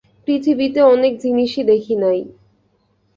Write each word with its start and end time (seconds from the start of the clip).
পৃথিবীতে 0.27 0.79
অনেক 0.85 1.13
জিনিসই 1.17 1.63
দেখি 1.63 1.95
নাই। 1.95 2.19